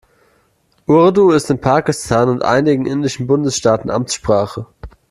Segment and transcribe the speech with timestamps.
[0.87, 4.65] Urdu ist in Pakistan und einigen indischen Bundesstaaten Amtssprache.